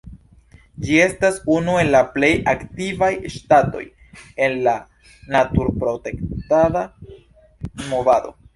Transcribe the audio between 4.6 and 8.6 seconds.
la natur-protektada movado.